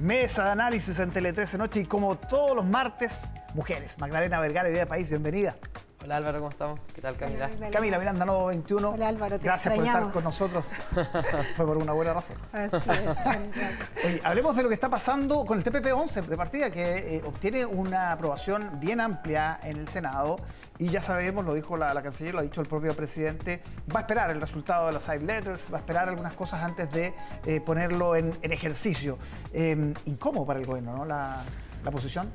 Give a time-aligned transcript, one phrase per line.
[0.00, 3.98] Mesa de análisis en Tele 13 Noche y como todos los martes, mujeres.
[3.98, 5.56] Magdalena Vergara, Idea País, bienvenida.
[6.04, 6.80] Hola Álvaro, ¿cómo estamos?
[6.92, 7.48] ¿Qué tal Camila?
[7.56, 8.90] Hola, Camila Miranda, Nuevo 21.
[8.90, 10.08] Hola Álvaro, te Gracias por extrañamos.
[10.08, 10.72] estar con nosotros.
[11.56, 12.36] Fue por una buena razón.
[12.52, 14.04] Así es.
[14.04, 17.64] Oye, hablemos de lo que está pasando con el TPP-11 de partida, que eh, obtiene
[17.64, 20.36] una aprobación bien amplia en el Senado
[20.76, 23.62] y ya sabemos, lo dijo la, la canciller, lo ha dicho el propio presidente,
[23.94, 26.90] va a esperar el resultado de las side letters, va a esperar algunas cosas antes
[26.90, 27.14] de
[27.46, 29.18] eh, ponerlo en, en ejercicio.
[29.52, 31.04] Eh, incómodo para el gobierno, ¿no?
[31.04, 31.44] La,
[31.84, 32.28] la posición.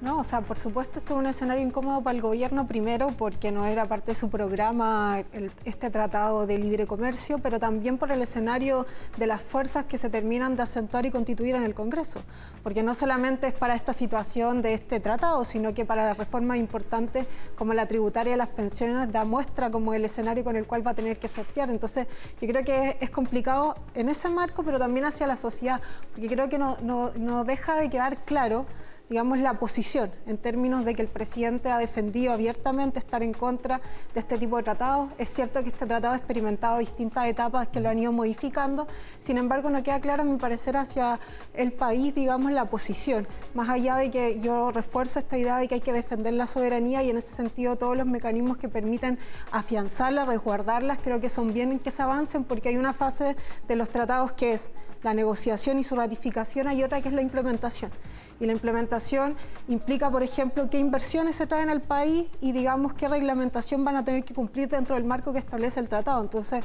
[0.00, 3.52] No, o sea, por supuesto esto es un escenario incómodo para el gobierno, primero porque
[3.52, 8.10] no era parte de su programa el- este tratado de libre comercio, pero también por
[8.10, 8.86] el escenario
[9.18, 12.22] de las fuerzas que se terminan de acentuar y constituir en el Congreso.
[12.62, 16.56] Porque no solamente es para esta situación de este tratado, sino que para las reformas
[16.56, 20.86] importantes como la tributaria de las pensiones da muestra como el escenario con el cual
[20.86, 21.68] va a tener que sortear.
[21.68, 22.06] Entonces,
[22.40, 25.78] yo creo que es, complicado en ese marco, pero también hacia la sociedad,
[26.12, 28.64] porque creo que no, no- no deja de quedar claro
[29.10, 33.80] digamos, la posición en términos de que el presidente ha defendido abiertamente estar en contra
[34.14, 35.10] de este tipo de tratados.
[35.18, 38.86] Es cierto que este tratado ha experimentado distintas etapas que lo han ido modificando,
[39.20, 41.18] sin embargo no queda clara, a mi parecer, hacia
[41.54, 45.74] el país, digamos, la posición, más allá de que yo refuerzo esta idea de que
[45.74, 49.18] hay que defender la soberanía y en ese sentido todos los mecanismos que permiten
[49.50, 53.34] afianzarla, resguardarlas, creo que son bien en que se avancen porque hay una fase
[53.66, 54.70] de los tratados que es
[55.02, 57.90] la negociación y su ratificación, hay otra que es la implementación.
[58.38, 59.36] Y la implementación
[59.68, 64.04] implica, por ejemplo, qué inversiones se traen al país y, digamos, qué reglamentación van a
[64.04, 66.22] tener que cumplir dentro del marco que establece el tratado.
[66.22, 66.64] Entonces,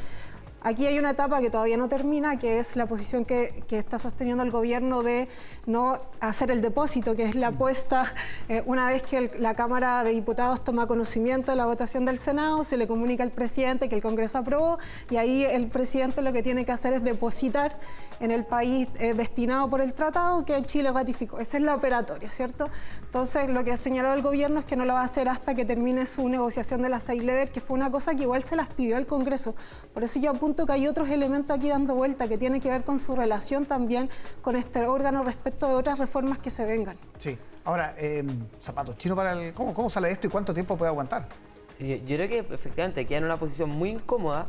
[0.66, 4.42] aquí hay una etapa que todavía no termina, que es la posición que, está sosteniendo
[4.42, 5.28] el gobierno de
[5.68, 8.12] no hacer el depósito, que es la apuesta
[8.50, 12.64] eh, una vez que la Cámara de Diputados toma conocimiento de la votación del Senado,
[12.64, 14.80] se le comunica al presidente que el Congreso aprobó
[15.12, 17.78] y ahí el presidente lo que tiene que hacer es depositar
[18.20, 21.40] en el país eh, destinado por el tratado que Chile ratificó.
[21.40, 22.70] Esa es la operatoria, ¿cierto?
[23.04, 25.56] Entonces, lo que ha señalado el gobierno es que no lo va a hacer hasta
[25.56, 28.56] que termine su negociación de las seis leather, que fue una cosa que igual se
[28.56, 29.56] las pidió al Congreso.
[29.94, 32.84] Por eso yo apunto que hay otros elementos aquí dando vuelta que tienen que ver
[32.84, 34.10] con su relación también
[34.42, 36.98] con este órgano respecto de otras reformas que se vengan.
[37.20, 37.38] Sí.
[37.66, 38.24] Ahora, eh,
[38.62, 39.54] zapatos chinos para el.
[39.54, 41.28] ¿cómo, ¿Cómo sale esto y cuánto tiempo puede aguantar?
[41.76, 44.46] Sí, yo, yo creo que efectivamente queda en una posición muy incómoda,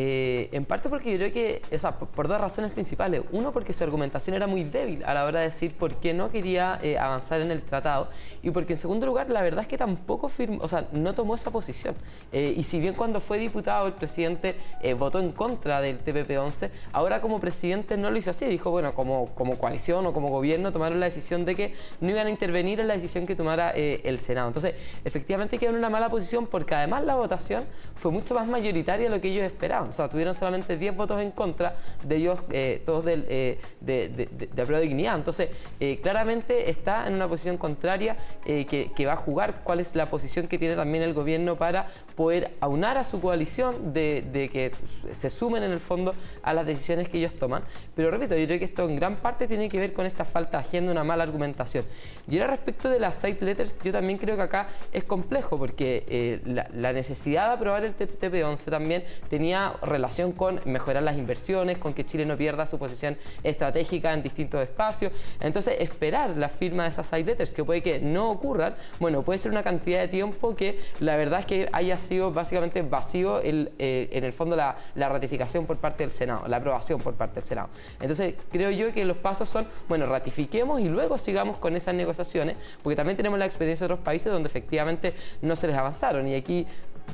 [0.00, 3.22] eh, en parte porque yo creo que, o sea, por, dos razones principales.
[3.32, 6.30] Uno, porque su argumentación era muy débil a la hora de decir por qué no
[6.30, 8.08] quería eh, avanzar en el tratado.
[8.40, 11.34] Y porque, en segundo lugar, la verdad es que tampoco firmó, o sea, no tomó
[11.34, 11.96] esa posición.
[12.30, 14.54] Eh, y si bien cuando fue diputado el presidente
[14.96, 18.46] votó en contra del TPP-11, ahora como presidente no lo hizo así.
[18.46, 22.28] Dijo, bueno, como, como coalición o como gobierno tomaron la decisión de que no iban
[22.28, 24.46] a intervenir en la decisión que tomara el Senado.
[24.46, 27.64] Entonces, efectivamente quedó en una mala posición porque además la votación
[27.96, 29.87] fue mucho más mayoritaria de lo que ellos esperaban.
[29.88, 34.08] O sea, tuvieron solamente 10 votos en contra, de ellos eh, todos del, eh, de,
[34.08, 35.16] de, de, de dignidad.
[35.16, 35.50] Entonces,
[35.80, 38.16] eh, claramente está en una posición contraria
[38.46, 41.86] eh, que, va a jugar cuál es la posición que tiene también el gobierno para
[42.14, 44.72] poder aunar a su coalición de, que
[45.12, 47.62] se sumen en el fondo a las decisiones que ellos toman.
[47.94, 50.58] Pero repito, yo creo que esto en gran parte tiene que ver con esta falta
[50.58, 51.84] de agenda, una mala argumentación.
[52.28, 56.40] Y ahora respecto de las side letters, yo también creo que acá es complejo porque
[56.44, 61.94] la, la necesidad de aprobar el TP11 también tenía relación con mejorar las inversiones, con
[61.94, 65.12] que Chile no pierda su posición estratégica en distintos espacios.
[65.40, 69.38] Entonces, esperar la firma de esas side letters, que puede que no ocurran, bueno, puede
[69.38, 73.72] ser una cantidad de tiempo que la verdad es que haya sido básicamente vacío el,
[73.78, 77.36] eh, en el fondo la, la ratificación por parte del Senado, la aprobación por parte
[77.36, 77.68] del Senado.
[78.00, 82.56] Entonces, creo yo que los pasos son, bueno, ratifiquemos y luego sigamos con esas negociaciones,
[82.82, 86.26] porque también tenemos la experiencia de otros países donde efectivamente no se les avanzaron.
[86.28, 86.66] Y aquí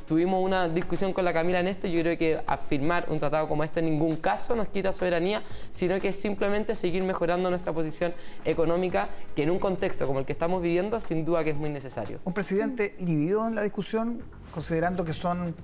[0.05, 1.87] tuvimos una discusión con la Camila en esto.
[1.87, 5.41] Yo creo que afirmar un tratado como este en ningún caso nos quita soberanía,
[5.71, 8.13] sino que es simplemente seguir mejorando nuestra posición
[8.43, 11.69] económica, que en un contexto como el que estamos viviendo, sin duda que es muy
[11.69, 12.19] necesario.
[12.23, 15.55] Un presidente inhibido en la discusión, considerando que son.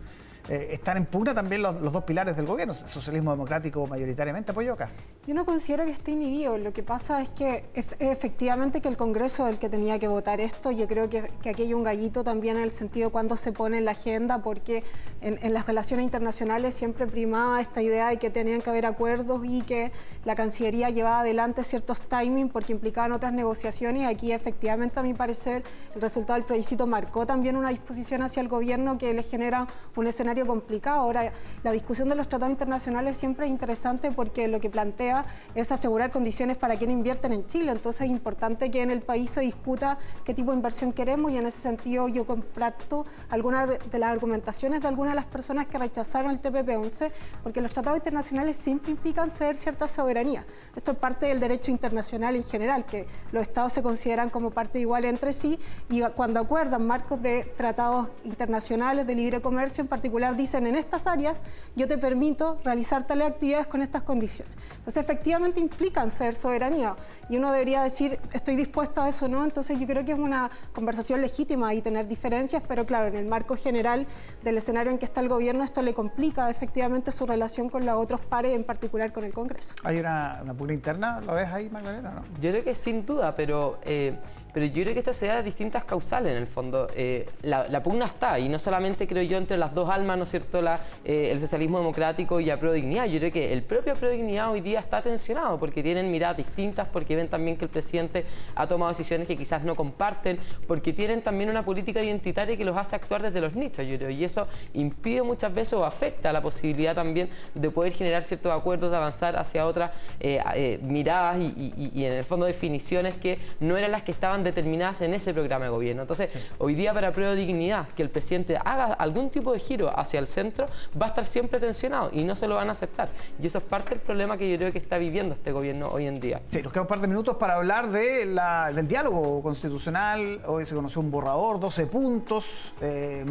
[0.49, 2.73] Eh, están en pugna también los, los dos pilares del gobierno.
[2.73, 4.89] El socialismo democrático mayoritariamente apoyó acá.
[5.27, 6.57] Yo no considero que esté inhibido.
[6.57, 10.07] Lo que pasa es que ef- efectivamente que el Congreso es el que tenía que
[10.07, 10.71] votar esto.
[10.71, 13.77] Yo creo que, que aquí hay un gallito también en el sentido cuando se pone
[13.77, 14.83] en la agenda, porque
[15.21, 19.41] en, en las relaciones internacionales siempre primaba esta idea de que tenían que haber acuerdos
[19.45, 19.91] y que
[20.25, 24.07] la Cancillería llevaba adelante ciertos timing porque implicaban otras negociaciones.
[24.07, 25.63] Aquí efectivamente, a mi parecer,
[25.93, 30.07] el resultado del plebiscito marcó también una disposición hacia el gobierno que le genera un
[30.07, 31.01] escenario escenario complicado.
[31.01, 31.31] Ahora,
[31.63, 35.25] la discusión de los tratados internacionales siempre es interesante porque lo que plantea
[35.55, 37.71] es asegurar condiciones para quien invierten en Chile.
[37.71, 41.37] Entonces es importante que en el país se discuta qué tipo de inversión queremos y
[41.37, 45.77] en ese sentido yo comparto algunas de las argumentaciones de algunas de las personas que
[45.77, 47.11] rechazaron el TPP-11
[47.43, 50.45] porque los tratados internacionales siempre implican ceder cierta soberanía.
[50.75, 54.79] Esto es parte del derecho internacional en general, que los estados se consideran como parte
[54.79, 60.20] igual entre sí y cuando acuerdan marcos de tratados internacionales de libre comercio en particular
[60.35, 61.41] dicen en estas áreas
[61.75, 64.53] yo te permito realizar tales actividades con estas condiciones.
[64.77, 66.95] Entonces efectivamente implican ser soberanía
[67.29, 70.49] y uno debería decir estoy dispuesto a eso no, entonces yo creo que es una
[70.73, 74.07] conversación legítima y tener diferencias, pero claro, en el marco general
[74.43, 77.95] del escenario en que está el gobierno esto le complica efectivamente su relación con los
[77.95, 79.75] otros pares, en particular con el Congreso.
[79.83, 81.21] ¿Hay una, una pugna interna?
[81.21, 82.11] ¿Lo ves ahí, Magdalena?
[82.11, 82.23] No?
[82.41, 83.79] Yo creo que sin duda, pero...
[83.83, 84.17] Eh,
[84.53, 86.87] pero yo creo que esto se da de distintas causales en el fondo.
[86.95, 90.29] Eh, la, pugna está, y no solamente creo yo entre las dos almas, ¿no es
[90.29, 93.05] cierto?, la, eh, el socialismo democrático y la prodignidad.
[93.05, 97.15] Yo creo que el propio prodignidad hoy día está tensionado porque tienen miradas distintas, porque
[97.15, 98.25] ven también que el presidente
[98.55, 100.37] ha tomado decisiones que quizás no comparten,
[100.67, 104.09] porque tienen también una política identitaria que los hace actuar desde los nichos, yo creo,
[104.09, 108.91] y eso impide muchas veces o afecta la posibilidad también de poder generar ciertos acuerdos,
[108.91, 113.91] de avanzar hacia otras eh, miradas y, y en el fondo definiciones que no eran
[113.91, 116.01] las que estaban determinadas en ese programa de gobierno.
[116.01, 119.97] Entonces, hoy día para prueba de dignidad, que el presidente haga algún tipo de giro
[119.97, 120.65] hacia el centro,
[120.99, 123.09] va a estar siempre tensionado y no se lo van a aceptar.
[123.41, 126.07] Y eso es parte del problema que yo creo que está viviendo este gobierno hoy
[126.07, 126.41] en día.
[126.47, 130.41] Sí, nos quedan un par de minutos para hablar de la, del diálogo constitucional.
[130.47, 132.73] Hoy se conoció un borrador, 12 puntos.
[132.81, 133.25] Eh,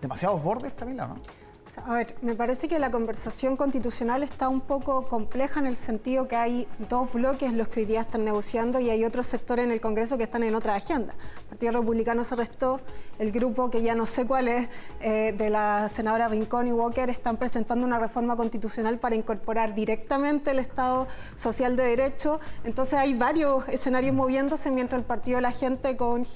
[0.00, 1.16] demasiados bordes, Camila, ¿no?
[1.76, 6.26] A ver, me parece que la conversación constitucional está un poco compleja en el sentido
[6.26, 9.70] que hay dos bloques los que hoy día están negociando y hay otros sectores en
[9.70, 11.14] el Congreso que están en otra agenda.
[11.42, 12.80] El Partido Republicano se restó,
[13.20, 14.68] el grupo que ya no sé cuál es,
[15.00, 20.50] eh, de la senadora Rincón y Walker, están presentando una reforma constitucional para incorporar directamente
[20.50, 21.06] el Estado
[21.36, 22.40] social de derecho.
[22.64, 26.26] Entonces hay varios escenarios moviéndose mientras el Partido de la Gente con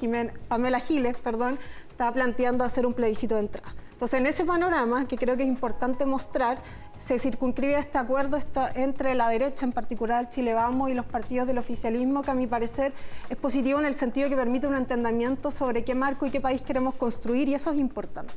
[0.47, 1.59] Pamela Giles, perdón,
[1.91, 3.75] está planteando hacer un plebiscito de entrada.
[4.05, 6.59] Entonces, en ese panorama, que creo que es importante mostrar,
[6.99, 8.39] se circunscribe este acuerdo
[8.75, 12.47] entre la derecha, en particular Chile Vamos, y los partidos del oficialismo, que a mi
[12.47, 12.93] parecer
[13.31, 16.61] es positivo en el sentido que permite un entendimiento sobre qué marco y qué país
[16.61, 18.35] queremos construir, y eso es importante.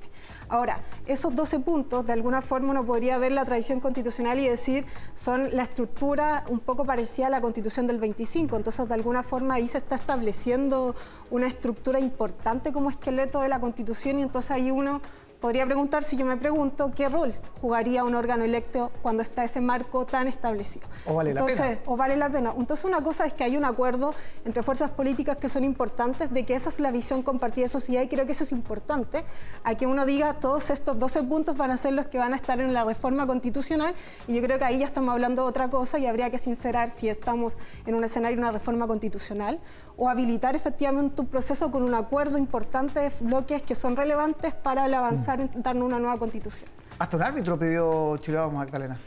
[0.48, 4.86] Ahora, esos 12 puntos, de alguna forma uno podría ver la tradición constitucional y decir,
[5.16, 9.56] son la estructura un poco parecida a la constitución del 25, entonces de alguna forma
[9.56, 10.96] ahí se está estableciendo
[11.30, 15.02] una estructura importante como esqueleto de la constitución y entonces ahí uno
[15.40, 19.62] podría preguntar si yo me pregunto qué rol jugaría un órgano electo cuando está ese
[19.62, 20.88] marco tan establecido.
[21.06, 21.82] O vale Entonces, la pena.
[21.86, 22.54] O vale la pena.
[22.58, 24.14] Entonces una cosa es que hay un acuerdo
[24.46, 28.02] entre fuerzas políticas que son importantes, de que esa es la visión compartida de sociedad
[28.02, 29.24] y creo que eso es importante,
[29.64, 32.36] a que uno diga todos estos 12 puntos van a ser los que van a
[32.36, 33.96] estar en la reforma constitucional
[34.28, 36.90] y yo creo que ahí ya estamos hablando de otra cosa y habría que sincerar
[36.90, 39.60] si estamos en un escenario de una reforma constitucional
[39.98, 44.86] o habilitar efectivamente un proceso con un acuerdo importante de bloques que son relevantes para
[44.86, 46.70] el avance en una nueva constitución.
[47.00, 48.98] Hasta un árbitro pidió Chile Magdalena.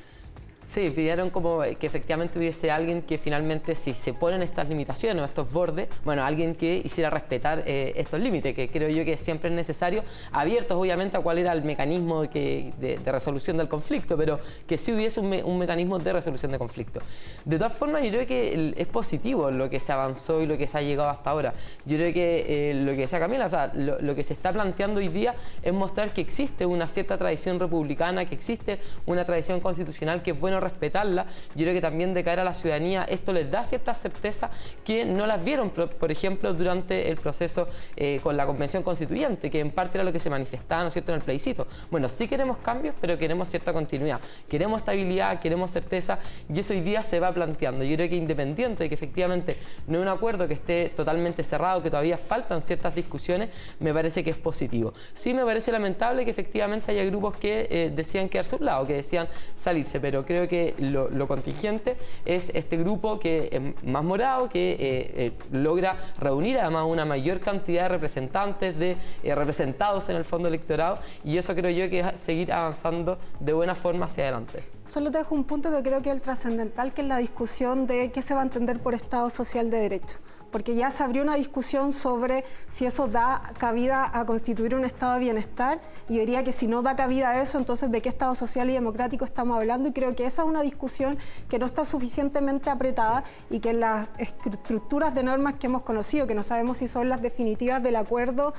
[0.71, 5.25] Sí, pidieron como que efectivamente hubiese alguien que finalmente, si se ponen estas limitaciones o
[5.25, 9.51] estos bordes, bueno, alguien que hiciera respetar eh, estos límites, que creo yo que siempre
[9.51, 14.39] es necesario, abiertos obviamente a cuál era el mecanismo de, de, resolución del conflicto, pero
[14.69, 17.01] que sí hubiese un, mecanismo de resolución de conflicto.
[17.45, 20.69] De todas formas, yo creo que es positivo lo que se avanzó y lo que
[20.69, 21.53] se ha llegado hasta ahora.
[21.85, 24.53] Yo creo que eh, lo que decía Camila, o sea, lo, lo que se está
[24.53, 25.35] planteando hoy día
[25.65, 30.39] es mostrar que existe una cierta tradición republicana, que existe una tradición constitucional que es
[30.39, 31.27] bueno respetarla.
[31.55, 34.51] Yo creo que también de cara a la ciudadanía esto les da cierta certeza
[34.85, 39.61] que no las vieron, por ejemplo, durante el proceso eh, con la Convención Constituyente, que
[39.61, 41.67] en parte era lo que se manifestaba, ¿no es cierto?, en el plebiscito.
[41.91, 44.21] Bueno, sí queremos cambios, pero queremos cierta continuidad.
[44.49, 46.19] Queremos estabilidad, queremos certeza,
[46.53, 47.85] y eso hoy día se va planteando.
[47.85, 51.83] Yo creo que independiente de que efectivamente no hay un acuerdo que esté totalmente cerrado,
[51.83, 54.93] que todavía faltan ciertas discusiones, me parece que es positivo.
[55.13, 58.87] Sí me parece lamentable que efectivamente haya grupos que eh, decían quedarse a un lado,
[58.87, 64.49] que decían salirse, pero creo que lo, contingente es este grupo que es más morado,
[64.49, 70.17] que eh, eh, logra reunir además una mayor cantidad de representantes, de eh, representados en
[70.17, 74.25] el fondo electorado, y eso creo yo que es seguir avanzando de buena forma hacia
[74.25, 74.65] adelante.
[74.87, 77.87] Solo te dejo un punto que creo que es el trascendental, que es la discusión
[77.87, 80.19] de qué se va a entender por Estado social de derecho
[80.51, 85.15] porque ya se abrió una discusión sobre si eso da cabida a constituir un estado
[85.15, 88.09] de bienestar y yo diría que si no da cabida a eso, entonces de qué
[88.09, 91.67] estado social y democrático estamos hablando y creo que esa es una discusión que no
[91.67, 96.79] está suficientemente apretada y que las estructuras de normas que hemos conocido, que no sabemos
[96.79, 98.55] si son las definitivas del acuerdo,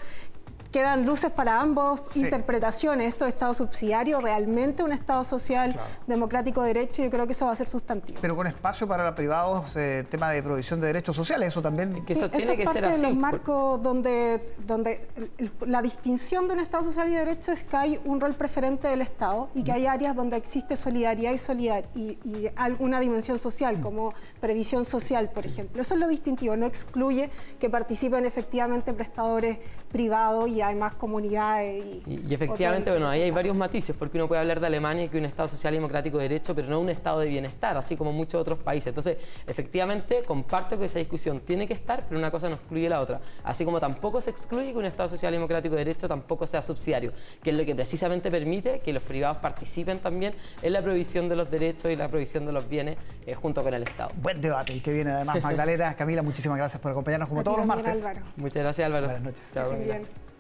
[0.71, 3.09] quedan luces para ambos interpretaciones.
[3.09, 7.45] Esto es Estado subsidiario, realmente un Estado social, democrático, de derecho, yo creo que eso
[7.45, 8.19] va a ser sustantivo.
[8.21, 12.03] Pero con espacio para privados, eh, tema de provisión de derechos sociales, eso también...
[12.05, 13.01] Que eso tiene que ser así.
[13.01, 15.07] de los marcos donde, donde
[15.65, 18.87] la distinción de un Estado social y de derecho es que hay un rol preferente
[18.87, 23.39] del Estado y que hay áreas donde existe solidaridad y, solidar y, y alguna dimensión
[23.39, 25.81] social, como previsión social, por ejemplo.
[25.81, 29.59] Eso es lo distintivo, no excluye que participen efectivamente prestadores
[29.91, 31.83] privados y además comunidades.
[32.05, 35.17] Y, y, efectivamente, bueno, ahí hay varios matices, porque uno puede hablar de Alemania que
[35.17, 38.11] un Estado social y democrático de derecho, pero no un Estado de bienestar, así como
[38.11, 38.87] muchos otros países.
[38.87, 43.01] Entonces, efectivamente, comparto que esa discusión tiene que estar, pero una cosa no excluye la
[43.01, 43.21] otra.
[43.43, 46.61] Así como tampoco se excluye que un Estado social y democrático de derecho tampoco sea
[46.61, 47.11] subsidiario,
[47.43, 51.35] que es lo que precisamente permite que los privados participen también en la provisión de
[51.35, 54.11] los derechos y la provisión de los bienes eh, junto con el Estado.
[54.21, 55.95] Buen debate el que viene además, Magdalena.
[55.95, 58.03] Camila, muchísimas gracias por acompañarnos como todos los martes.
[58.35, 59.07] Muchas gracias, Álvaro.
[59.07, 59.51] Buenas noches.
[59.53, 60.30] Chao, bien.